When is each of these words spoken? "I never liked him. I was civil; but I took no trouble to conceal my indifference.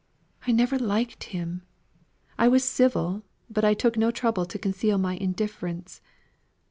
"I 0.47 0.51
never 0.51 0.79
liked 0.79 1.25
him. 1.25 1.61
I 2.35 2.47
was 2.47 2.63
civil; 2.63 3.21
but 3.51 3.63
I 3.63 3.75
took 3.75 3.99
no 3.99 4.09
trouble 4.09 4.47
to 4.47 4.57
conceal 4.57 4.97
my 4.97 5.13
indifference. 5.13 6.01